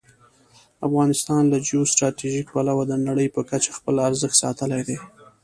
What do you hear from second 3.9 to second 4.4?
ارزښت